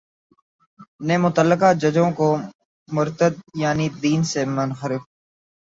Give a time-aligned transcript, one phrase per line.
[1.07, 2.27] نے متعلقہ ججوں کو
[2.87, 5.01] مرتد یعنی دین سے منحرف